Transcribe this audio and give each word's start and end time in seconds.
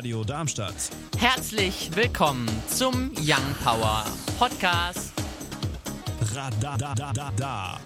Radio 0.00 0.24
Darmstadt. 0.24 0.88
Herzlich 1.18 1.90
willkommen 1.94 2.48
zum 2.68 3.12
Young 3.18 3.54
Power 3.62 4.06
Podcast. 4.38 5.12
Radadadada. 6.34 7.78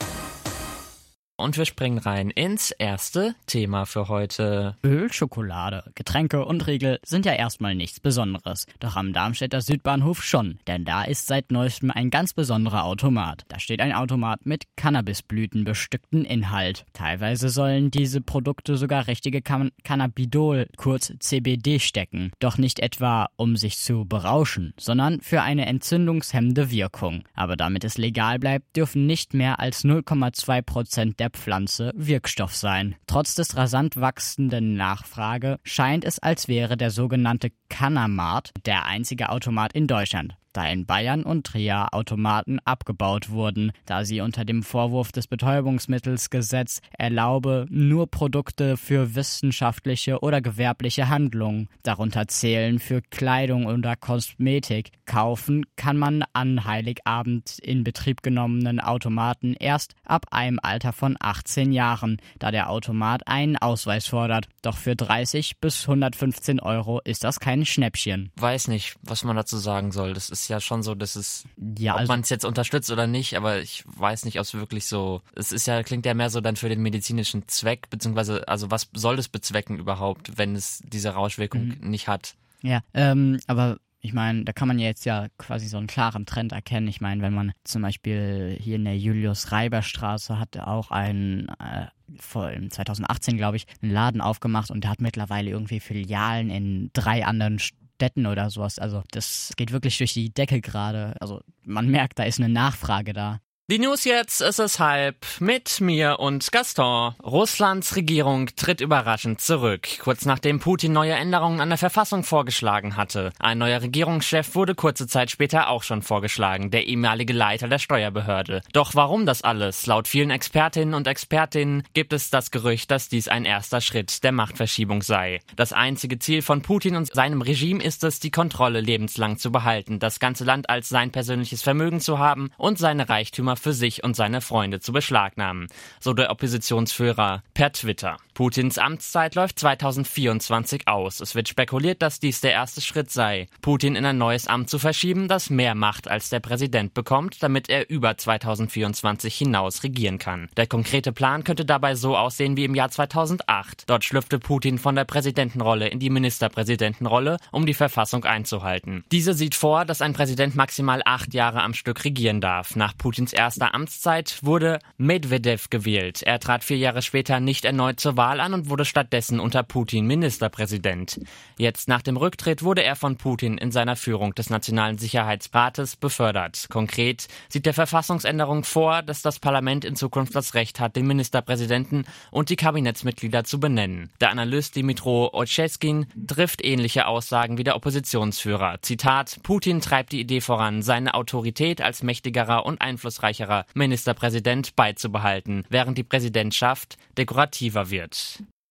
Und 1.37 1.59
wir 1.59 1.65
springen 1.65 1.99
rein 1.99 2.31
ins 2.31 2.71
erste 2.71 3.35
Thema 3.47 3.87
für 3.87 4.07
heute. 4.07 4.77
Öl, 4.85 5.13
Schokolade, 5.13 5.91
Getränke 5.97 6.45
und 6.45 6.65
Riegel 6.69 7.01
sind 7.05 7.27
ja 7.27 7.33
erstmal 7.33 7.75
nichts 7.75 7.99
Besonderes. 7.99 8.67
Doch 8.79 8.95
am 8.95 9.13
Darmstädter 9.13 9.61
Südbahnhof 9.61 10.23
schon, 10.23 10.61
denn 10.69 10.85
da 10.85 11.03
ist 11.03 11.27
seit 11.27 11.51
neuestem 11.51 11.91
ein 11.91 12.11
ganz 12.11 12.35
besonderer 12.35 12.85
Automat. 12.85 13.43
Da 13.49 13.59
steht 13.59 13.81
ein 13.81 13.93
Automat 13.93 14.47
mit 14.47 14.63
Cannabisblüten 14.77 15.65
bestückten 15.65 16.25
Inhalt. 16.25 16.87
Teilweise 16.93 17.49
sollen 17.49 17.91
diese 17.91 18.21
Produkte 18.21 18.77
sogar 18.77 19.09
richtige 19.09 19.43
Can 19.43 19.73
Cannabidol, 19.83 20.69
kurz 20.77 21.13
CBD, 21.19 21.81
stecken. 21.81 22.31
Doch 22.39 22.59
nicht 22.59 22.79
etwa, 22.79 23.27
um 23.35 23.57
sich 23.57 23.79
zu 23.79 24.05
berauschen, 24.05 24.73
sondern 24.79 25.21
für 25.21 25.43
eine 25.43 25.67
entzündungshemmende 25.67 26.71
Wirkung. 26.71 27.25
Aber 27.35 27.57
damit 27.57 27.83
es 27.83 27.99
legal 27.99 28.39
bleibt, 28.39 28.77
dürfen 28.77 29.07
nicht 29.07 29.35
mehr 29.35 29.59
als 29.59 29.85
0,2 29.85 30.63
Prozent 30.63 31.24
der 31.25 31.31
Pflanze 31.31 31.91
Wirkstoff 31.97 32.55
sein. 32.55 32.97
Trotz 33.07 33.35
des 33.35 33.57
rasant 33.57 33.99
wachsenden 33.99 34.75
Nachfrage 34.75 35.59
scheint 35.63 36.05
es, 36.05 36.19
als 36.19 36.49
wäre 36.49 36.77
der 36.77 36.91
sogenannte 36.91 37.51
Canamat 37.71 38.53
der 38.67 38.85
einzige 38.85 39.31
Automat 39.31 39.73
in 39.73 39.87
Deutschland 39.87 40.37
da 40.55 40.67
in 40.67 40.87
Bayern 40.87 41.23
und 41.25 41.47
Trier 41.47 41.89
Automaten 41.93 42.59
abgebaut 42.65 43.29
wurden, 43.29 43.73
da 43.85 44.05
sie 44.05 44.21
unter 44.21 44.45
dem 44.45 44.63
Vorwurf 44.63 45.13
des 45.13 45.27
Betäubungsmittelsgesetz 45.27 46.81
erlaube, 46.97 47.67
nur 47.69 48.11
Produkte 48.11 48.77
für 48.77 49.15
wissenschaftliche 49.15 50.21
oder 50.21 50.41
gewerbliche 50.41 51.09
Handlungen, 51.09 51.69
darunter 51.83 52.29
zählen 52.29 52.79
für 52.79 53.03
Kleidung 53.03 53.67
oder 53.67 53.97
Kosmetik, 53.97 54.93
kaufen 55.05 55.67
kann 55.77 55.97
man 55.99 56.25
an 56.33 56.65
Heiligabend 56.65 57.59
in 57.59 57.85
Betrieb 57.85 58.23
genommenen 58.23 58.81
Automaten 58.81 59.55
erst 59.55 59.95
ab 60.05 60.27
einem 60.31 60.61
Alter 60.63 60.93
von 60.93 61.17
18 61.19 61.73
Jahren, 61.73 62.19
da 62.39 62.51
der 62.51 62.71
Automat 62.71 63.27
einen 63.27 63.57
Ausweis 63.57 64.07
fordert. 64.07 64.47
Doch 64.63 64.77
für 64.77 64.97
30 64.97 65.59
bis 65.61 65.83
115 65.89 66.61
Euro 66.61 67.01
ist 67.05 67.25
das 67.25 67.41
kein 67.41 67.67
Schnäppchen. 67.67 68.31
Weiß 68.37 68.69
nicht, 68.69 68.97
was 69.03 69.25
man 69.25 69.37
dazu 69.37 69.59
sagen 69.59 69.93
soll. 69.93 70.15
Das 70.15 70.31
ist 70.31 70.44
ja 70.49 70.61
schon 70.61 70.83
so, 70.83 70.95
dass 70.95 71.17
es, 71.17 71.45
Ja, 71.79 71.95
ob 71.95 72.01
also- 72.01 72.13
man 72.13 72.21
es 72.21 72.29
jetzt 72.31 72.45
unterstützt 72.45 72.91
oder 72.91 73.07
nicht, 73.07 73.37
aber 73.37 73.61
ich 73.61 73.85
weiß 73.87 74.25
nicht, 74.25 74.39
ob 74.39 74.45
es 74.45 74.55
wirklich 74.55 74.87
so, 74.87 75.23
es 75.35 75.53
ist 75.53 75.67
ja, 75.67 75.83
klingt 75.83 76.07
ja 76.07 76.15
mehr 76.15 76.31
so 76.31 76.41
dann 76.41 76.57
für 76.57 76.69
den 76.69 76.83
medizinischen 76.83 77.47
Zweck, 77.49 77.91
beziehungsweise, 77.91 78.47
also 78.49 78.71
was 78.71 78.89
soll 78.95 79.19
es 79.19 79.29
bezwecken 79.29 79.79
überhaupt, 79.79 80.37
wenn 80.39 80.55
es 80.57 80.83
diese 80.87 81.11
Rauschwirkung 81.11 81.69
Mhm. 81.81 81.91
nicht 81.91 82.09
hat? 82.09 82.35
Ja, 82.63 82.81
ähm, 82.95 83.39
aber 83.47 83.79
ich 84.01 84.13
meine, 84.13 84.45
da 84.45 84.53
kann 84.53 84.69
man 84.69 84.79
ja 84.79 84.87
jetzt 84.87 85.07
ja 85.07 85.29
quasi 85.39 85.67
so 85.67 85.79
einen 85.79 85.87
klaren 85.87 86.27
Trend 86.27 86.53
erkennen. 86.53 86.89
Ich 86.89 87.01
meine, 87.01 87.23
wenn 87.23 87.33
man 87.33 87.53
zum 87.65 87.81
Beispiel 87.81 88.57
hier 88.61 88.77
in 88.77 88.85
der 88.85 88.99
Julius-Reiber-Straße 88.99 90.39
hat 90.39 90.57
auch 90.59 90.91
ein, 90.91 91.49
äh, 91.59 91.87
vor 92.19 92.51
im 92.51 92.71
2018, 92.71 93.37
glaube 93.39 93.57
ich, 93.57 93.67
einen 93.83 93.93
Laden 93.93 94.21
aufgemacht 94.21 94.71
und 94.71 94.83
der 94.85 94.91
hat 94.91 95.01
mittlerweile 95.01 95.51
irgendwie 95.51 95.81
Filialen 95.81 96.51
in 96.51 96.91
drei 96.93 97.25
anderen 97.25 97.59
Städten 97.59 97.84
oder 98.27 98.51
sowas. 98.51 98.79
Also 98.79 99.03
das 99.11 99.53
geht 99.57 99.73
wirklich 99.73 99.99
durch 99.99 100.13
die 100.15 100.33
Decke 100.33 100.61
gerade. 100.61 101.17
Also 101.21 101.41
man 101.63 101.89
merkt, 101.89 102.19
da 102.19 102.25
ist 102.25 102.39
eine 102.39 102.49
Nachfrage 102.49 103.13
da. 103.13 103.41
Die 103.71 103.79
News 103.79 104.05
jetzt 104.05 104.43
ist 104.43 104.59
es 104.59 104.79
halb 104.79 105.25
mit 105.41 105.81
mir 105.81 106.19
und 106.21 106.53
Gaston. 106.53 107.15
Russlands 107.25 107.97
Regierung 107.97 108.51
tritt 108.57 108.83
überraschend 108.83 109.41
zurück, 109.41 109.89
kurz 110.01 110.27
nachdem 110.27 110.61
Putin 110.61 110.93
neue 110.93 111.15
Änderungen 111.15 111.63
an 111.63 111.71
der 111.71 111.79
Verfassung 111.79 112.25
vorgeschlagen 112.25 112.99
hatte. 112.99 113.33
Ein 113.39 113.57
neuer 113.57 113.81
Regierungschef 113.81 114.55
wurde 114.55 114.75
kurze 114.75 115.07
Zeit 115.07 115.31
später 115.31 115.71
auch 115.71 115.83
schon 115.83 116.03
vorgeschlagen, 116.03 116.71
der 116.71 116.85
ehemalige 116.85 117.33
Leiter 117.33 117.67
der 117.67 117.79
Steuerbehörde. 117.79 118.61
Doch 118.75 118.95
warum 118.95 119.25
das 119.25 119.41
alles? 119.41 119.87
Laut 119.87 120.09
vielen 120.09 120.29
Expertinnen 120.29 120.93
und 120.93 121.07
Expertinnen 121.07 121.85
gibt 121.95 122.13
es 122.13 122.29
das 122.29 122.51
Gerücht, 122.51 122.91
dass 122.91 123.09
dies 123.09 123.29
ein 123.29 123.47
erster 123.47 123.81
Schritt 123.81 124.25
der 124.25 124.33
Machtverschiebung 124.33 125.01
sei. 125.01 125.41
Das 125.57 125.73
einzige 125.73 126.19
Ziel 126.19 126.43
von 126.43 126.61
Putin 126.61 126.97
und 126.97 127.15
seinem 127.15 127.41
Regime 127.41 127.83
ist 127.83 128.05
es, 128.05 128.21
die 128.21 128.31
Kontrolle 128.31 128.83
lebenslang 128.83 129.39
zu 129.39 129.51
behalten, 129.51 130.01
das 130.01 130.21
ganze 130.21 130.45
Land 130.45 130.69
als 130.69 130.91
sein 130.91 131.13
persönliches 131.13 131.63
Vermögen 131.63 132.01
zu 132.01 132.19
haben 132.19 132.51
und 132.59 132.77
seine 132.77 133.09
Reichtümer 133.09 133.54
für 133.57 133.73
sich 133.73 134.05
und 134.05 134.17
seine 134.17 134.41
Freunde 134.41 134.81
zu 134.81 134.93
beschlagnahmen, 134.93 135.69
so 136.01 136.13
der 136.13 136.31
Oppositionsführer 136.31 137.43
per 137.55 137.73
Twitter. 137.73 138.19
Putins 138.35 138.79
Amtszeit 138.79 139.37
läuft 139.37 139.61
2024 139.61 140.89
aus. 140.89 141.21
Es 141.21 141.37
wird 141.37 141.49
spekuliert, 141.49 142.03
dass 142.03 142.19
dies 142.19 142.41
der 142.41 142.51
erste 142.51 142.81
Schritt 142.81 143.13
sei, 143.13 143.47
Putin 143.63 143.95
in 143.95 144.05
ein 144.05 144.19
neues 144.19 144.49
Amt 144.49 144.69
zu 144.69 144.81
verschieben, 144.81 145.29
das 145.29 145.51
mehr 145.51 145.77
Macht 145.77 146.09
als 146.09 146.31
der 146.31 146.41
Präsident 146.41 146.95
bekommt, 146.95 147.45
damit 147.45 147.69
er 147.69 147.89
über 147.89 148.17
2024 148.17 149.33
hinaus 149.33 149.85
regieren 149.85 150.19
kann. 150.19 150.49
Der 150.57 150.67
konkrete 150.67 151.13
Plan 151.13 151.45
könnte 151.45 151.65
dabei 151.65 151.95
so 151.95 152.17
aussehen 152.17 152.57
wie 152.57 152.65
im 152.65 152.75
Jahr 152.75 152.89
2008. 152.89 153.85
Dort 153.87 154.03
schlüpfte 154.03 154.41
Putin 154.41 154.79
von 154.79 154.97
der 154.97 155.05
Präsidentenrolle 155.05 155.87
in 155.87 156.01
die 156.01 156.11
Ministerpräsidentenrolle, 156.11 157.37
um 157.53 157.67
die 157.67 157.75
Verfassung 157.75 158.25
einzuhalten. 158.25 159.05
Diese 159.13 159.35
sieht 159.35 159.55
vor, 159.55 159.85
dass 159.85 160.03
ein 160.03 160.13
Präsident 160.13 160.57
maximal 160.57 161.03
acht 161.05 161.35
Jahre 161.35 161.63
am 161.63 161.73
Stück 161.73 162.05
regieren 162.05 162.41
darf. 162.41 162.75
Nach 162.75 162.99
Putins 162.99 163.33
erster 163.33 163.75
Amtszeit 163.75 164.41
wurde 164.43 164.81
Medvedev 164.97 165.71
gewählt. 165.71 166.25
Er 166.25 166.41
trat 166.41 166.65
vier 166.65 166.79
Jahre 166.79 167.01
später 167.01 167.39
nicht 167.39 167.65
erneut 167.65 168.01
zur 168.01 168.17
Wahl 168.17 168.24
an 168.25 168.55
und 168.55 168.69
wurde 168.69 168.85
stattdessen 168.85 169.41
unter 169.41 169.63
Putin 169.63 170.07
Ministerpräsident. 170.07 171.21
Jetzt 171.59 171.89
nach 171.89 172.03
dem 172.03 172.17
Rücktritt 172.17 172.63
wurde 172.63 172.83
er 172.83 172.97
von 172.97 173.17
Putin 173.17 173.59
in 173.59 173.71
seiner 173.71 173.97
Führung 173.97 174.35
des 174.35 174.51
Nationalen 174.51 174.99
Sicherheitsrates 174.99 175.97
befördert. 175.97 176.67
Konkret 176.71 177.29
sieht 177.49 177.67
der 177.67 177.75
Verfassungsänderung 177.75 178.65
vor, 178.65 179.03
dass 179.03 179.23
das 179.23 179.39
Parlament 179.39 179.85
in 179.85 179.97
Zukunft 179.97 180.35
das 180.35 180.55
Recht 180.55 180.81
hat, 180.81 180.97
den 180.97 181.07
Ministerpräsidenten 181.07 182.05
und 182.31 182.51
die 182.51 182.57
Kabinettsmitglieder 182.57 183.45
zu 183.45 183.61
benennen. 183.61 184.11
Der 184.21 184.31
Analyst 184.31 184.77
Dimitro 184.77 185.31
Olszewskin 185.33 186.07
trifft 186.27 186.65
ähnliche 186.65 187.07
Aussagen 187.07 187.59
wie 187.59 187.65
der 187.65 187.77
Oppositionsführer. 187.77 188.79
Zitat, 188.83 189.39
Putin 189.43 189.81
treibt 189.81 190.13
die 190.13 190.21
Idee 190.21 190.41
voran, 190.41 190.83
seine 190.83 191.15
Autorität 191.15 191.81
als 191.81 192.03
mächtigerer 192.03 192.67
und 192.67 192.81
einflussreicherer 192.81 193.67
Ministerpräsident 193.75 194.77
beizubehalten, 194.77 195.65
während 195.69 195.99
die 195.99 196.05
Präsidentschaft 196.05 196.97
dekorativer 197.17 197.91
wird. 197.91 198.14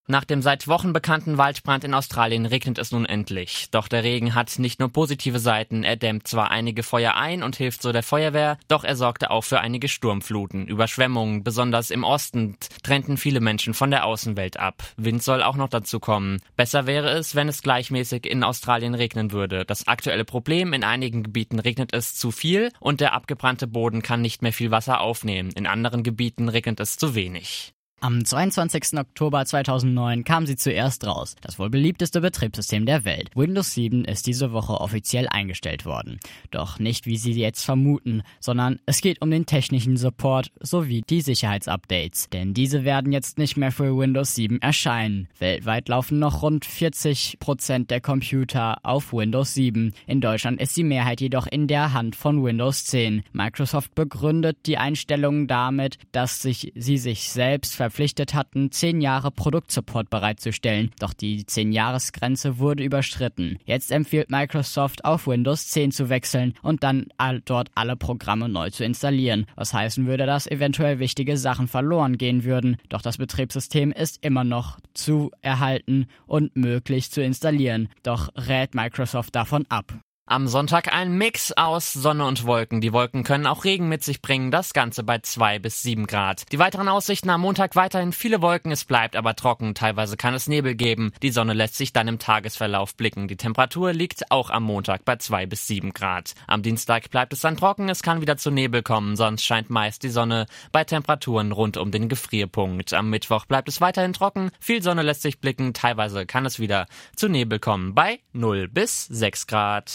Nach 0.05 0.25
dem 0.25 0.41
seit 0.41 0.67
Wochen 0.67 0.91
bekannten 0.91 1.37
Waldbrand 1.37 1.85
in 1.85 1.93
Australien 1.93 2.45
regnet 2.45 2.77
es 2.77 2.91
nun 2.91 3.05
endlich. 3.05 3.69
Doch 3.71 3.87
der 3.87 4.03
Regen 4.03 4.35
hat 4.35 4.59
nicht 4.59 4.81
nur 4.81 4.89
positive 4.89 5.39
Seiten. 5.39 5.85
Er 5.85 5.95
dämmt 5.95 6.27
zwar 6.27 6.51
einige 6.51 6.83
Feuer 6.83 7.15
ein 7.15 7.41
und 7.41 7.55
hilft 7.55 7.81
so 7.81 7.93
der 7.93 8.03
Feuerwehr, 8.03 8.57
doch 8.67 8.83
er 8.83 8.97
sorgte 8.97 9.31
auch 9.31 9.45
für 9.45 9.61
einige 9.61 9.87
Sturmfluten. 9.87 10.67
Überschwemmungen, 10.67 11.45
besonders 11.45 11.89
im 11.89 12.03
Osten, 12.03 12.57
trennten 12.83 13.15
viele 13.15 13.39
Menschen 13.39 13.73
von 13.73 13.91
der 13.91 14.05
Außenwelt 14.05 14.57
ab. 14.59 14.83
Wind 14.97 15.23
soll 15.23 15.41
auch 15.41 15.55
noch 15.55 15.69
dazu 15.69 16.01
kommen. 16.01 16.41
Besser 16.57 16.85
wäre 16.85 17.11
es, 17.11 17.33
wenn 17.33 17.47
es 17.47 17.61
gleichmäßig 17.61 18.25
in 18.25 18.43
Australien 18.43 18.95
regnen 18.95 19.31
würde. 19.31 19.63
Das 19.63 19.87
aktuelle 19.87 20.25
Problem, 20.25 20.73
in 20.73 20.83
einigen 20.83 21.23
Gebieten 21.23 21.59
regnet 21.59 21.93
es 21.93 22.13
zu 22.13 22.31
viel 22.31 22.73
und 22.81 22.99
der 22.99 23.13
abgebrannte 23.13 23.67
Boden 23.67 24.01
kann 24.01 24.21
nicht 24.21 24.41
mehr 24.41 24.53
viel 24.53 24.69
Wasser 24.69 24.99
aufnehmen. 24.99 25.51
In 25.55 25.65
anderen 25.65 26.03
Gebieten 26.03 26.49
regnet 26.49 26.81
es 26.81 26.97
zu 26.97 27.15
wenig. 27.15 27.73
Am 28.03 28.25
22. 28.25 28.99
Oktober 28.99 29.45
2009 29.45 30.25
kam 30.25 30.45
sie 30.45 30.57
zuerst 30.57 31.07
raus, 31.07 31.37
das 31.39 31.57
wohl 31.57 31.69
beliebteste 31.69 32.19
Betriebssystem 32.19 32.85
der 32.85 33.05
Welt. 33.05 33.31
Windows 33.33 33.75
7 33.75 34.03
ist 34.03 34.27
diese 34.27 34.51
Woche 34.51 34.73
offiziell 34.73 35.29
eingestellt 35.29 35.85
worden. 35.85 36.19
Doch 36.51 36.79
nicht 36.79 37.05
wie 37.05 37.15
Sie 37.15 37.31
jetzt 37.31 37.63
vermuten, 37.63 38.23
sondern 38.41 38.81
es 38.85 38.99
geht 38.99 39.21
um 39.21 39.31
den 39.31 39.45
technischen 39.45 39.95
Support 39.95 40.51
sowie 40.59 41.03
die 41.09 41.21
Sicherheitsupdates. 41.21 42.27
Denn 42.29 42.53
diese 42.53 42.83
werden 42.83 43.13
jetzt 43.13 43.37
nicht 43.37 43.55
mehr 43.55 43.71
für 43.71 43.97
Windows 43.97 44.35
7 44.35 44.61
erscheinen. 44.61 45.29
Weltweit 45.39 45.87
laufen 45.87 46.19
noch 46.19 46.41
rund 46.41 46.65
40% 46.65 47.87
der 47.87 48.01
Computer 48.01 48.79
auf 48.83 49.13
Windows 49.13 49.53
7. 49.53 49.93
In 50.07 50.19
Deutschland 50.19 50.59
ist 50.59 50.75
die 50.75 50.83
Mehrheit 50.83 51.21
jedoch 51.21 51.47
in 51.47 51.67
der 51.67 51.93
Hand 51.93 52.17
von 52.17 52.43
Windows 52.43 52.83
10. 52.83 53.23
Microsoft 53.31 53.95
begründet 53.95 54.57
die 54.65 54.77
Einstellung 54.77 55.47
damit, 55.47 55.99
dass 56.11 56.41
sich 56.41 56.73
sie 56.75 56.97
sich 56.97 57.29
selbst 57.29 57.75
verpflichtet 57.93 58.33
hatten, 58.33 58.71
10 58.71 59.01
Jahre 59.01 59.29
Produktsupport 59.29 60.09
bereitzustellen. 60.09 60.89
Doch 60.99 61.13
die 61.13 61.43
10-Jahres-Grenze 61.43 62.57
wurde 62.57 62.83
überschritten. 62.83 63.59
Jetzt 63.65 63.91
empfiehlt 63.91 64.31
Microsoft 64.31 65.05
auf 65.05 65.27
Windows 65.27 65.67
10 65.67 65.91
zu 65.91 66.09
wechseln 66.09 66.55
und 66.63 66.83
dann 66.83 67.09
dort 67.45 67.69
alle 67.75 67.95
Programme 67.95 68.49
neu 68.49 68.71
zu 68.71 68.83
installieren. 68.83 69.45
Was 69.55 69.75
heißen 69.75 70.07
würde, 70.07 70.25
dass 70.25 70.47
eventuell 70.47 70.97
wichtige 70.97 71.37
Sachen 71.37 71.67
verloren 71.67 72.17
gehen 72.17 72.43
würden. 72.43 72.77
Doch 72.89 73.03
das 73.03 73.19
Betriebssystem 73.19 73.91
ist 73.91 74.25
immer 74.25 74.43
noch 74.43 74.79
zu 74.95 75.29
erhalten 75.41 76.07
und 76.25 76.55
möglich 76.55 77.11
zu 77.11 77.21
installieren. 77.21 77.89
Doch 78.01 78.29
rät 78.35 78.73
Microsoft 78.73 79.35
davon 79.35 79.65
ab. 79.69 79.93
Am 80.33 80.47
Sonntag 80.47 80.91
ein 80.91 81.15
Mix 81.15 81.51
aus 81.51 81.93
Sonne 81.93 82.25
und 82.25 82.47
Wolken. 82.47 82.81
Die 82.81 82.91
Wolken 82.91 83.23
können 83.23 83.45
auch 83.45 83.65
Regen 83.65 83.87
mit 83.87 84.03
sich 84.03 84.19
bringen, 84.19 84.49
das 84.49 84.73
Ganze 84.73 85.03
bei 85.03 85.19
zwei 85.19 85.59
bis 85.59 85.83
sieben 85.83 86.07
Grad. 86.07 86.51
Die 86.51 86.57
weiteren 86.57 86.87
Aussichten 86.87 87.29
am 87.29 87.41
Montag 87.41 87.75
weiterhin 87.75 88.11
viele 88.13 88.41
Wolken, 88.41 88.71
es 88.71 88.83
bleibt 88.83 89.15
aber 89.15 89.35
trocken. 89.35 89.75
Teilweise 89.75 90.17
kann 90.17 90.33
es 90.33 90.47
Nebel 90.47 90.73
geben. 90.73 91.13
Die 91.21 91.29
Sonne 91.29 91.53
lässt 91.53 91.75
sich 91.75 91.93
dann 91.93 92.07
im 92.07 92.17
Tagesverlauf 92.17 92.95
blicken. 92.95 93.27
Die 93.27 93.37
Temperatur 93.37 93.93
liegt 93.93 94.31
auch 94.31 94.49
am 94.49 94.63
Montag 94.63 95.05
bei 95.05 95.17
zwei 95.17 95.45
bis 95.45 95.67
sieben 95.67 95.93
Grad. 95.93 96.33
Am 96.47 96.63
Dienstag 96.63 97.11
bleibt 97.11 97.33
es 97.33 97.41
dann 97.41 97.55
trocken, 97.55 97.87
es 97.87 98.01
kann 98.01 98.21
wieder 98.21 98.35
zu 98.35 98.49
Nebel 98.49 98.81
kommen, 98.81 99.15
sonst 99.15 99.43
scheint 99.43 99.69
meist 99.69 100.01
die 100.01 100.09
Sonne 100.09 100.47
bei 100.71 100.83
Temperaturen 100.83 101.51
rund 101.51 101.77
um 101.77 101.91
den 101.91 102.09
Gefrierpunkt. 102.09 102.91
Am 102.93 103.11
Mittwoch 103.11 103.45
bleibt 103.45 103.69
es 103.69 103.81
weiterhin 103.81 104.13
trocken, 104.13 104.49
viel 104.59 104.81
Sonne 104.81 105.03
lässt 105.03 105.21
sich 105.21 105.39
blicken, 105.39 105.75
teilweise 105.75 106.25
kann 106.25 106.47
es 106.47 106.57
wieder 106.57 106.87
zu 107.15 107.29
Nebel 107.29 107.59
kommen 107.59 107.93
bei 107.93 108.19
0 108.31 108.67
bis 108.67 109.05
6 109.05 109.45
Grad. 109.45 109.91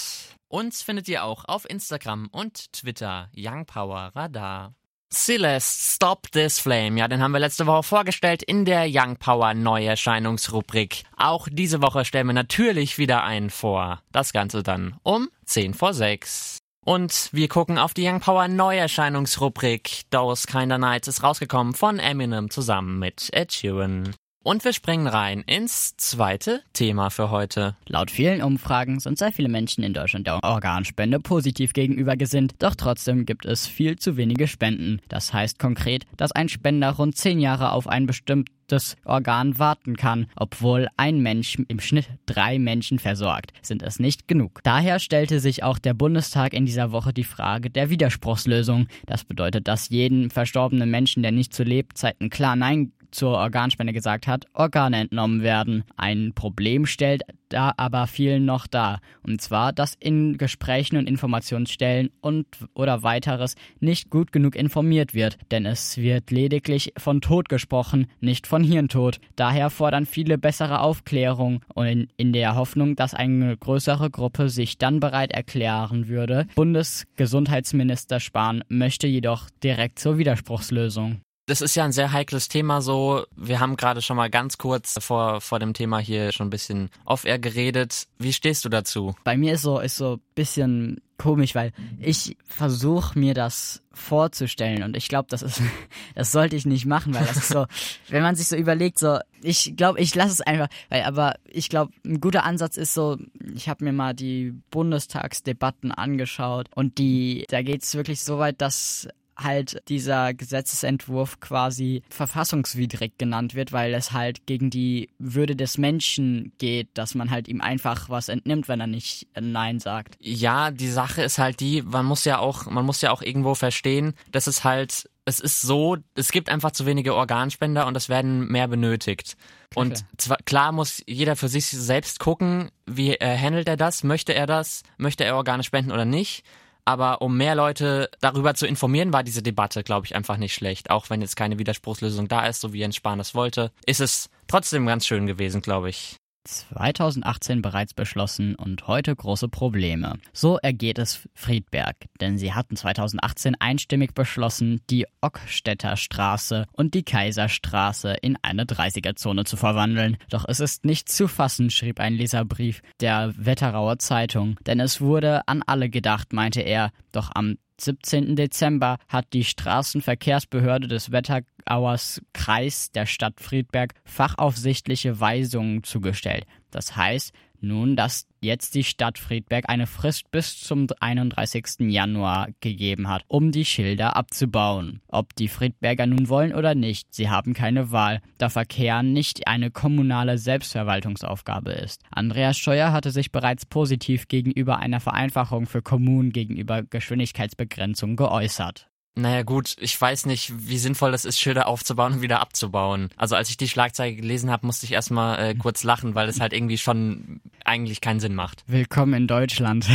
Uns 0.51 0.83
findet 0.83 1.09
ihr 1.09 1.25
auch 1.25 1.45
auf 1.45 1.69
Instagram 1.69 2.29
und 2.33 2.73
Twitter 2.73 3.29
Young 3.37 3.67
Power 3.67 4.13
Radar. 4.15 4.75
Celeste, 5.13 5.95
Stop 5.95 6.33
This 6.33 6.59
Flame. 6.59 6.99
Ja, 6.99 7.07
den 7.07 7.23
haben 7.23 7.33
wir 7.33 7.39
letzte 7.39 7.67
Woche 7.67 7.83
vorgestellt 7.83 8.43
in 8.43 8.65
der 8.65 8.87
Young 8.89 9.17
Power 9.19 9.53
Neuerscheinungsrubrik. 9.53 11.05
Auch 11.17 11.49
diese 11.51 11.83
Woche 11.83 12.07
stellen 12.07 12.29
wir 12.29 12.35
natürlich 12.35 12.97
wieder 12.97 13.25
einen 13.25 13.51
vor. 13.51 14.03
Das 14.11 14.33
Ganze 14.33 14.63
dann 14.63 14.97
um 15.03 15.29
10 15.45 15.75
vor 15.75 15.93
6. 15.93 16.59
Und 16.83 17.29
wir 17.33 17.49
gucken 17.49 17.77
auf 17.77 17.93
die 17.93 18.07
Young 18.07 18.21
Power 18.21 18.49
Neuerscheinungsrubrik. 18.49 20.05
Those 20.11 20.47
Kinder 20.47 20.79
Nights 20.79 21.09
ist 21.09 21.23
rausgekommen 21.23 21.75
von 21.75 21.99
Eminem 21.99 22.49
zusammen 22.49 22.99
mit 22.99 23.29
Ed 23.33 23.53
Sheeran. 23.53 24.15
Und 24.49 24.65
wir 24.65 24.73
springen 24.73 25.07
rein 25.07 25.43
ins 25.43 25.95
zweite 25.99 26.63
Thema 26.73 27.11
für 27.11 27.31
heute. 27.31 27.77
Laut 27.87 28.11
vielen 28.11 28.41
Umfragen 28.41 28.99
sind 28.99 29.19
sehr 29.19 29.31
viele 29.31 29.51
Menschen 29.51 29.85
in 29.85 29.93
Deutschland 29.93 30.27
der 30.27 30.43
Organspende 30.43 31.21
positiv 31.21 31.75
gegenüber 31.75 32.17
gesinnt, 32.17 32.55
doch 32.59 32.75
trotzdem 32.75 33.27
gibt 33.27 33.45
es 33.45 33.67
viel 33.67 33.99
zu 33.99 34.17
wenige 34.17 34.49
Spenden. 34.49 35.03
Das 35.11 35.35
heißt 35.35 35.59
konkret, 35.59 36.07
dass 36.17 36.33
ein 36.33 36.49
Spender 36.49 36.93
rund 36.93 37.15
zehn 37.15 37.41
Jahre 37.41 37.73
auf 37.73 37.87
ein 37.87 38.07
bestimmtes 38.07 38.97
Organ 39.05 39.59
warten 39.59 39.97
kann, 39.97 40.29
obwohl 40.35 40.89
ein 40.97 41.21
Mensch 41.21 41.59
im 41.69 41.79
Schnitt 41.79 42.09
drei 42.25 42.59
Menschen 42.59 42.99
versorgt, 42.99 43.53
sind 43.61 43.83
es 43.83 43.99
nicht 43.99 44.29
genug. 44.29 44.61
Daher 44.63 44.99
stellte 44.99 45.41
sich 45.41 45.63
auch 45.63 45.79
der 45.79 45.93
Bundestag 45.93 46.55
in 46.55 46.65
dieser 46.65 46.91
Woche 46.91 47.13
die 47.13 47.25
Frage 47.25 47.69
der 47.69 47.91
Widerspruchslösung. 47.91 48.89
Das 49.05 49.25
bedeutet, 49.25 49.69
dass 49.69 49.91
jeden 49.91 50.31
verstorbenen 50.31 50.91
Menschen, 50.91 51.23
der 51.23 51.33
nicht 51.33 51.53
zu 51.53 51.65
Lebzeiten 51.65 52.31
klar 52.31 52.57
Nein 52.57 52.93
zur 53.11 53.31
Organspende 53.31 53.93
gesagt 53.93 54.27
hat, 54.27 54.47
Organe 54.53 54.99
entnommen 55.01 55.43
werden. 55.43 55.85
Ein 55.97 56.33
Problem 56.35 56.87
stellt 56.87 57.23
da 57.49 57.73
aber 57.77 58.07
vielen 58.07 58.45
noch 58.45 58.67
dar. 58.67 59.01
Und 59.23 59.41
zwar, 59.41 59.73
dass 59.73 59.95
in 59.99 60.39
Gesprächen 60.39 60.97
und 60.97 61.09
Informationsstellen 61.09 62.11
und 62.21 62.47
oder 62.75 63.03
weiteres 63.03 63.55
nicht 63.81 64.11
gut 64.11 64.33
genug 64.33 64.55
informiert 64.57 65.15
wird, 65.15 65.39
denn 65.51 65.67
es 65.67 65.97
wird 65.97 66.31
lediglich 66.31 66.93
von 66.97 67.21
Tod 67.21 67.49
gesprochen, 67.49 68.07
nicht 68.21 68.47
von 68.47 68.63
Hirntod. 68.63 69.19
Daher 69.37 69.71
fordern 69.71 70.07
viele 70.07 70.39
bessere 70.39 70.81
Aufklärung 70.81 71.61
und 71.75 71.87
in, 71.87 72.09
in 72.17 72.33
der 72.33 72.55
Hoffnung, 72.55 72.97
dass 72.97 73.15
eine 73.15 73.57
größere 73.57 74.11
Gruppe 74.11 74.49
sich 74.49 74.79
dann 74.79 75.01
bereit 75.01 75.33
erklären 75.33 76.09
würde. 76.09 76.47
Bundesgesundheitsminister 76.55 78.21
Spahn 78.21 78.63
möchte 78.69 79.07
jedoch 79.07 79.49
direkt 79.63 79.99
zur 79.99 80.19
Widerspruchslösung. 80.19 81.21
Das 81.49 81.63
ist 81.63 81.75
ja 81.77 81.85
ein 81.85 81.93
sehr 81.93 82.13
heikles 82.13 82.49
Thema 82.49 82.83
so. 82.83 83.25
Wir 83.35 83.59
haben 83.59 83.79
gerade 83.79 84.03
schon 84.03 84.19
mal 84.19 84.29
ganz 84.29 84.59
kurz 84.59 84.97
vor, 85.01 85.41
vor 85.41 85.59
dem 85.59 85.73
Thema 85.73 85.99
hier 85.99 86.31
schon 86.31 86.49
ein 86.49 86.51
bisschen 86.51 86.91
off-air 87.07 87.39
geredet. 87.39 88.07
Wie 88.19 88.35
stehst 88.35 88.67
du 88.67 88.69
dazu? 88.69 89.17
Bei 89.25 89.39
mir 89.39 89.55
ist 89.55 89.63
so, 89.63 89.79
ist 89.79 89.97
so 89.97 90.17
ein 90.17 90.21
bisschen 90.35 91.01
komisch, 91.17 91.55
weil 91.55 91.73
ich 92.01 92.37
versuche 92.45 93.19
mir 93.19 93.33
das 93.33 93.83
vorzustellen 93.93 94.83
und 94.83 94.95
ich 94.95 95.09
glaube, 95.09 95.29
das 95.31 95.41
ist, 95.41 95.63
das 96.15 96.33
sollte 96.33 96.55
ich 96.55 96.67
nicht 96.67 96.85
machen, 96.85 97.15
weil 97.15 97.25
das 97.25 97.39
ist 97.39 97.49
so, 97.49 97.65
wenn 98.09 98.23
man 98.23 98.37
sich 98.37 98.47
so 98.47 98.55
überlegt, 98.55 98.99
so, 98.99 99.19
ich 99.43 99.75
glaube, 99.75 100.01
ich 100.01 100.15
lasse 100.15 100.33
es 100.33 100.41
einfach, 100.43 100.69
weil, 100.91 101.03
aber 101.03 101.37
ich 101.47 101.71
glaube, 101.71 101.93
ein 102.05 102.21
guter 102.21 102.45
Ansatz 102.45 102.77
ist 102.77 102.93
so, 102.93 103.17
ich 103.55 103.71
habe 103.71 103.85
mir 103.85 103.93
mal 103.95 104.13
die 104.13 104.53
Bundestagsdebatten 104.71 105.93
angeschaut 105.93 106.69
und 106.75 106.99
die, 106.99 107.47
da 107.49 107.63
geht 107.63 107.83
es 107.83 107.95
wirklich 107.95 108.21
so 108.21 108.39
weit, 108.39 108.61
dass 108.61 109.09
halt 109.39 109.83
dieser 109.89 110.35
Gesetzesentwurf 110.35 111.41
quasi 111.41 112.03
verfassungswidrig 112.11 113.13
genannt 113.19 113.55
wird, 113.55 113.73
weil 113.73 113.95
es 113.95 114.13
halt 114.13 114.47
gegen 114.47 114.71
die 114.71 115.11
Würde 115.19 115.57
des 115.57 115.79
Menschen 115.79 116.53
geht, 116.59 116.89
dass 116.95 117.15
man 117.15 117.31
halt 117.31 117.49
ihm 117.49 117.61
einfach 117.61 118.09
was 118.11 118.29
entnimmt, 118.29 118.69
wenn 118.69 118.81
er 118.81 118.87
nicht 118.87 119.29
Nein 119.39 119.79
sagt. 119.79 120.17
Ja, 120.21 120.71
die 120.71 120.91
Sache 120.91 121.23
ist 121.23 121.39
halt 121.39 121.61
die, 121.61 121.83
man 121.83 122.05
muss 122.05 122.25
ja 122.25 122.39
auch, 122.39 122.67
man 122.67 122.85
muss 122.85 123.01
ja 123.01 123.11
auch 123.13 123.23
irgendwo 123.23 123.55
verstehen, 123.55 124.15
dass 124.31 124.47
es 124.47 124.65
halt 124.65 125.09
es 125.29 125.41
ist 125.41 125.61
so, 125.61 125.99
es 126.15 126.33
gibt 126.33 126.49
einfach 126.49 126.71
zu 126.71 126.87
wenige 126.87 127.15
Organspender 127.15 127.87
und 127.87 127.95
es 127.99 128.09
werden 128.09 128.49
mehr 128.49 128.67
benötigt. 128.67 129.37
Klar. 129.71 129.85
Und 129.85 130.05
zwar, 130.17 130.39
klar 130.39 130.73
muss 130.73 131.03
jeder 131.07 131.37
für 131.37 131.49
sich 131.49 131.67
selbst 131.67 132.19
gucken, 132.19 132.71
wie 132.87 133.13
äh, 133.13 133.37
handelt 133.37 133.69
er 133.69 133.77
das, 133.77 134.05
möchte 134.05 134.35
er 134.35 134.47
das, 134.47 134.85
möchte 134.97 135.25
er 135.25 135.37
Organe 135.37 135.63
spenden 135.65 135.93
oder 135.93 136.07
nicht. 136.07 136.45
Aber 136.89 137.21
um 137.21 137.37
mehr 137.37 137.55
Leute 137.55 138.09
darüber 138.23 138.55
zu 138.55 138.67
informieren, 138.67 139.13
war 139.13 139.23
diese 139.23 139.43
Debatte, 139.43 139.83
glaube 139.83 140.07
ich, 140.07 140.17
einfach 140.17 140.39
nicht 140.39 140.55
schlecht. 140.55 140.89
Auch 140.89 141.11
wenn 141.11 141.21
jetzt 141.21 141.37
keine 141.37 141.59
Widerspruchslösung 141.59 142.29
da 142.29 142.47
ist, 142.47 142.63
so 142.63 142.73
wie 142.73 142.79
Jens 142.79 142.97
Spahn 142.97 143.21
es 143.21 143.35
wollte, 143.35 143.73
ist 143.85 144.01
es 144.01 144.31
trotzdem 144.47 144.87
ganz 144.87 145.07
schön 145.07 145.27
gewesen, 145.27 145.61
glaube 145.61 145.91
ich. 145.91 146.17
2018 146.45 147.63
bereits 147.63 147.95
beschlossen 147.95 148.55
und 148.55 148.87
heute 148.87 149.15
große 149.15 149.49
Probleme. 149.49 150.19
So 150.33 150.59
ergeht 150.59 150.99
es 150.99 151.29
Friedberg, 151.35 151.97
denn 152.21 152.39
sie 152.39 152.55
hatten 152.55 152.77
2018 152.77 153.57
einstimmig 153.61 154.15
beschlossen, 154.15 154.81
die 154.91 155.07
Ockstädter 155.21 155.97
Straße 155.97 156.67
und 156.73 156.95
die 156.95 157.03
Kaiserstraße 157.03 158.15
in 158.23 158.39
eine 158.43 158.65
30er-Zone 158.65 159.45
zu 159.45 159.57
verwandeln. 159.57 160.17
Doch 160.31 160.45
es 160.49 160.61
ist 160.61 160.85
nicht 160.85 161.09
zu 161.09 161.29
fassen, 161.29 161.71
schrieb 161.71 162.01
ein 162.01 162.15
Leserbrief 162.15 162.83
der 163.01 163.33
Wetterauer 163.37 163.99
Zeitung, 163.99 164.57
denn 164.67 164.81
es 164.81 165.01
wurde 165.01 165.47
an 165.47 165.63
alle 165.67 165.91
gedacht, 165.91 166.33
meinte 166.33 166.61
er, 166.61 166.91
doch 167.13 167.31
am 167.35 167.57
17. 167.81 168.37
Dezember 168.37 168.99
hat 169.09 169.33
die 169.33 169.45
Straßenverkehrsbehörde 169.45 170.89
des 170.89 171.13
Wetterauers 171.13 172.21
Kreis 172.33 172.91
der 172.91 173.07
Stadt 173.07 173.41
Friedberg 173.41 173.95
fachaufsichtliche 174.05 175.21
Weisungen 175.21 175.83
zugestellt. 175.85 176.45
Das 176.71 176.97
heißt, 176.97 177.33
nun, 177.61 177.97
dass 177.97 178.27
jetzt 178.41 178.75
die 178.75 178.85
Stadt 178.85 179.19
Friedberg 179.19 179.69
eine 179.69 179.87
Frist 179.87 180.31
bis 180.31 180.61
zum 180.61 180.87
31. 181.01 181.91
Januar 181.91 182.49
gegeben 182.61 183.09
hat, 183.09 183.25
um 183.29 183.53
die 183.53 183.65
Schilder 183.65 184.17
abzubauen. 184.17 185.01
Ob 185.09 185.35
die 185.35 185.49
Friedberger 185.49 186.07
nun 186.07 186.29
wollen 186.29 186.55
oder 186.55 186.75
nicht, 186.75 187.13
sie 187.15 187.29
haben 187.29 187.55
keine 187.55 187.91
Wahl, 187.91 188.21
da 188.39 188.49
Verkehr 188.49 189.03
nicht 189.03 189.47
eine 189.49 189.71
kommunale 189.71 190.39
Selbstverwaltungsaufgabe 190.39 191.73
ist. 191.73 192.03
Andreas 192.11 192.59
Scheuer 192.59 192.93
hatte 192.93 193.11
sich 193.11 193.33
bereits 193.33 193.67
positiv 193.67 194.29
gegenüber 194.29 194.79
einer 194.79 195.01
Vereinfachung 195.01 195.67
für 195.67 195.83
Kommunen 195.83 196.31
gegenüber 196.31 196.83
Geschwindigkeitsbegrenzung 196.83 198.17
geäußert. 198.17 198.89
Naja 199.19 199.43
gut, 199.43 199.75
ich 199.81 200.01
weiß 200.01 200.27
nicht, 200.27 200.53
wie 200.69 200.79
sinnvoll 200.79 201.11
das 201.11 201.25
ist, 201.25 201.41
Schilder 201.41 201.67
aufzubauen 201.67 202.15
und 202.15 202.23
wieder 202.23 202.41
abzubauen. 202.41 203.09
Also 203.17 203.35
als 203.35 203.51
ich 203.51 203.57
die 203.57 203.69
Schlagzeile 203.69 204.15
gelesen 204.15 204.49
habe, 204.49 204.65
musste 204.65 204.87
ich 204.87 204.93
erstmal 204.93 205.39
äh, 205.41 205.55
kurz 205.57 205.83
lachen, 205.83 206.15
weil 206.15 206.29
es 206.29 206.41
halt 206.41 206.53
irgendwie 206.53 206.79
schon 206.79 207.41
eigentlich 207.65 208.01
keinen 208.01 208.21
Sinn 208.21 208.37
macht. 208.37 208.63
Willkommen 208.69 209.15
in 209.15 209.27
Deutschland. 209.27 209.89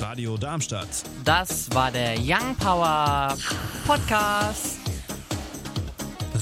Radio 0.00 0.38
Darmstadt. 0.38 0.88
Das 1.24 1.74
war 1.74 1.90
der 1.90 2.14
Young 2.18 2.56
Power 2.56 3.36
Podcast. 3.86 4.78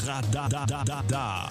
Radadadada. 0.06 1.50